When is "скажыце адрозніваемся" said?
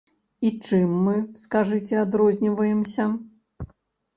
1.43-3.05